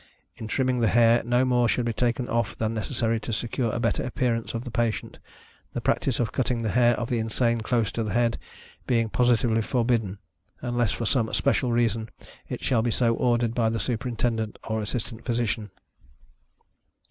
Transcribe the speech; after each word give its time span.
In 0.35 0.47
trimming 0.47 0.79
the 0.79 0.87
hair, 0.87 1.21
no 1.23 1.45
more 1.45 1.69
should 1.69 1.85
be 1.85 1.93
taken 1.93 2.27
off 2.27 2.57
than 2.57 2.73
necessary 2.73 3.19
to 3.19 3.31
secure 3.31 3.71
a 3.71 3.79
better 3.79 4.03
appearance 4.03 4.55
of 4.55 4.63
the 4.63 4.71
patientâ€"the 4.71 5.79
practice, 5.81 6.19
of 6.19 6.31
cutting 6.31 6.63
the 6.63 6.71
hair 6.71 6.99
of 6.99 7.07
the 7.07 7.19
insane 7.19 7.61
close 7.61 7.91
to 7.91 8.01
the 8.03 8.13
head, 8.13 8.39
being 8.87 9.09
positively 9.09 9.61
forbidden, 9.61 10.17
unless, 10.59 10.91
for 10.91 11.05
some 11.05 11.31
special 11.35 11.71
reason, 11.71 12.09
it 12.49 12.63
shall 12.63 12.81
be 12.81 12.89
so 12.89 13.13
ordered 13.13 13.53
by 13.53 13.69
the 13.69 13.79
Superintendent 13.79 14.57
or 14.63 14.81
Assistant 14.81 15.23
Physician. 15.23 15.69